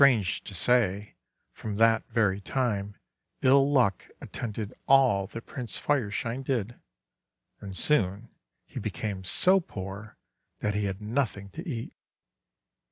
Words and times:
Strange 0.01 0.43
to 0.45 0.55
say, 0.55 1.13
from 1.53 1.75
that 1.75 2.09
very 2.09 2.41
time 2.41 2.95
ill 3.43 3.71
luck 3.71 4.07
attended 4.19 4.73
all 4.87 5.27
that 5.27 5.45
Prince 5.45 5.77
Fireshine 5.77 6.41
did, 6.41 6.81
and 7.59 7.77
soon 7.77 8.29
he 8.65 8.79
became 8.79 9.23
so 9.23 9.59
poor 9.59 10.17
that 10.57 10.73
he 10.73 10.85
had 10.85 11.03
nothing 11.03 11.49
to 11.51 11.63
eat. 11.69 11.93